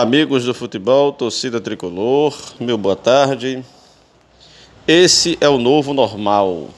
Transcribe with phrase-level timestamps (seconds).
[0.00, 3.64] Amigos do futebol, torcida tricolor, meu boa tarde.
[4.86, 6.68] Esse é o novo normal.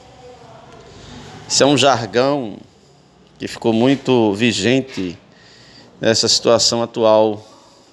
[1.45, 2.55] Isso é um jargão
[3.37, 5.17] que ficou muito vigente
[5.99, 7.45] nessa situação atual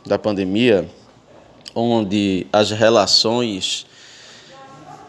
[0.06, 0.88] da pandemia,
[1.74, 3.84] onde as relações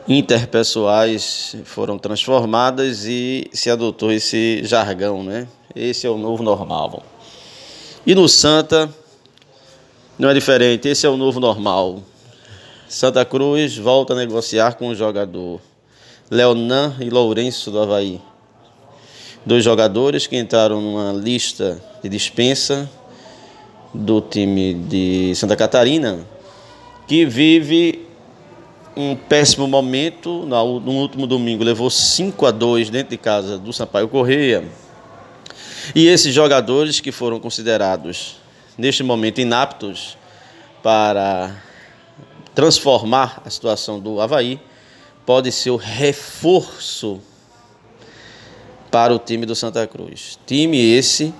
[0.07, 5.47] interpessoais foram transformadas e se adotou esse jargão, né?
[5.75, 7.03] Esse é o novo normal.
[8.03, 8.89] E no Santa
[10.17, 12.01] não é diferente, esse é o novo normal.
[12.89, 15.61] Santa Cruz volta a negociar com o jogador
[16.31, 18.19] Leonan e Lourenço do Havaí.
[19.45, 22.89] Dois jogadores que entraram numa lista de dispensa
[23.93, 26.19] do time de Santa Catarina,
[27.07, 28.07] que vive
[28.95, 30.45] um péssimo momento.
[30.45, 34.63] No último domingo levou 5 a 2 dentro de casa do Sampaio Correia.
[35.95, 38.46] E esses jogadores que foram considerados
[38.77, 40.17] neste momento inaptos
[40.83, 41.55] para
[42.53, 44.59] transformar a situação do Havaí,
[45.25, 47.19] pode ser o reforço
[48.89, 50.39] para o time do Santa Cruz.
[50.45, 51.33] Time esse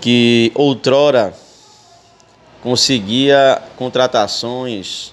[0.00, 1.34] que outrora
[2.62, 5.12] conseguia contratações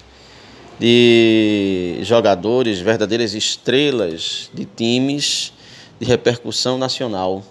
[0.80, 5.52] de jogadores, verdadeiras estrelas de times
[6.00, 7.44] de repercussão nacional.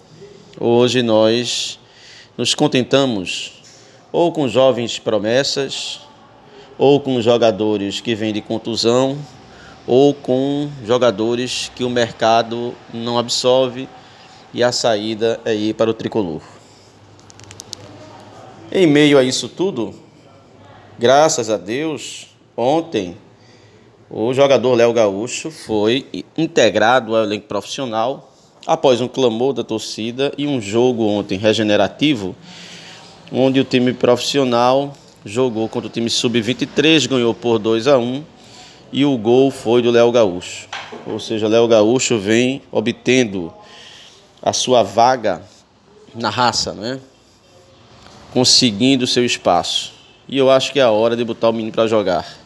[0.59, 1.78] Hoje nós
[2.39, 3.61] nos contentamos
[4.13, 5.99] ou com jovens promessas,
[6.77, 9.17] ou com jogadores que vêm de contusão,
[9.85, 13.89] ou com jogadores que o mercado não absorve
[14.53, 16.41] e a saída é ir para o tricolor.
[18.71, 19.93] Em meio a isso tudo,
[20.97, 22.29] graças a Deus,
[22.61, 23.17] Ontem,
[24.09, 28.29] o jogador Léo Gaúcho foi integrado ao elenco profissional
[28.69, 32.35] após um clamor da torcida e um jogo ontem regenerativo,
[33.31, 34.93] onde o time profissional
[35.25, 38.23] jogou contra o time sub-23, ganhou por 2 a 1
[38.93, 40.67] e o gol foi do Léo Gaúcho.
[41.07, 43.51] Ou seja, Léo Gaúcho vem obtendo
[44.39, 45.41] a sua vaga
[46.13, 46.99] na raça, né?
[48.31, 49.93] Conseguindo seu espaço.
[50.27, 52.37] E eu acho que é a hora de botar o menino para jogar.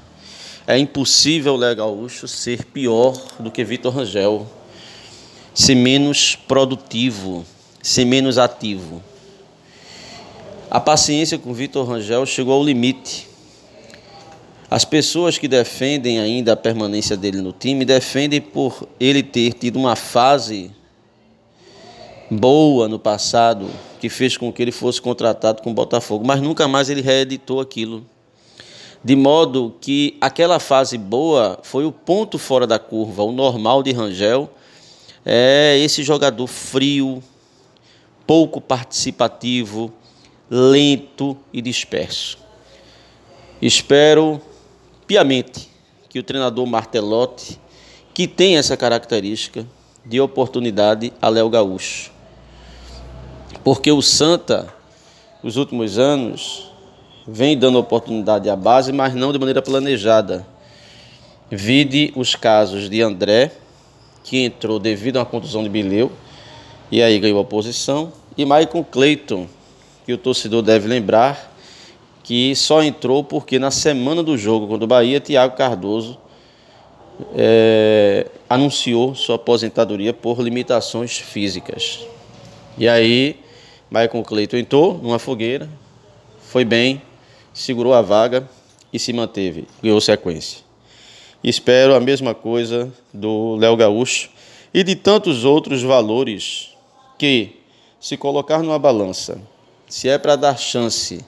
[0.65, 4.47] É impossível o Léo Gaúcho ser pior do que Vitor Rangel,
[5.53, 7.45] ser menos produtivo,
[7.81, 9.01] ser menos ativo.
[10.69, 13.27] A paciência com Vitor Rangel chegou ao limite.
[14.69, 19.77] As pessoas que defendem ainda a permanência dele no time defendem por ele ter tido
[19.77, 20.71] uma fase
[22.31, 23.69] boa no passado
[23.99, 27.61] que fez com que ele fosse contratado com o Botafogo, mas nunca mais ele reeditou
[27.61, 28.03] aquilo
[29.03, 33.23] de modo que aquela fase boa foi o ponto fora da curva.
[33.23, 34.49] O normal de Rangel
[35.25, 37.23] é esse jogador frio,
[38.25, 39.93] pouco participativo,
[40.49, 42.37] lento e disperso.
[43.61, 44.41] Espero
[45.07, 45.69] piamente
[46.09, 47.59] que o treinador Martelotti,
[48.13, 49.65] que tem essa característica,
[50.05, 52.11] dê oportunidade a Léo Gaúcho.
[53.63, 54.67] Porque o Santa,
[55.41, 56.69] nos últimos anos,
[57.27, 60.45] vem dando oportunidade à base, mas não de maneira planejada.
[61.49, 63.51] Vide os casos de André,
[64.23, 66.11] que entrou devido a uma contusão de Bileu,
[66.91, 69.47] e aí ganhou a posição, e Maicon Cleiton,
[70.05, 71.53] que o torcedor deve lembrar,
[72.23, 76.17] que só entrou porque na semana do jogo contra o Bahia, Thiago Cardoso
[77.35, 81.99] é, anunciou sua aposentadoria por limitações físicas.
[82.77, 83.39] E aí,
[83.89, 85.69] Maicon Cleiton entrou numa fogueira,
[86.39, 87.01] foi bem,
[87.53, 88.47] segurou a vaga
[88.91, 90.63] e se manteve, ganhou sequência.
[91.43, 94.29] Espero a mesma coisa do Léo Gaúcho
[94.73, 96.69] e de tantos outros valores
[97.17, 97.57] que,
[97.99, 99.41] se colocar numa balança,
[99.89, 101.19] se é para dar chance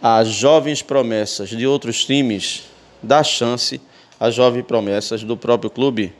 [0.00, 2.62] às jovens promessas de outros times,
[3.02, 3.80] dá chance
[4.20, 6.12] às jovens promessas do próprio clube,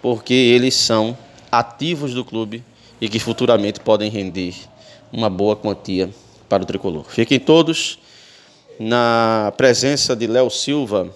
[0.00, 1.18] porque eles são
[1.50, 2.62] ativos do clube
[3.00, 4.54] e que futuramente podem render
[5.12, 6.08] uma boa quantia
[6.48, 7.04] para o tricolor.
[7.08, 7.98] Fiquem todos
[8.78, 11.12] na presença de Léo Silva,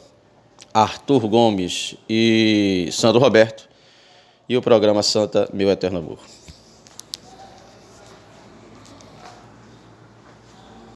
[0.73, 3.69] Arthur Gomes e Sandro Roberto,
[4.49, 6.19] e o programa Santa Meu Eterno Amor.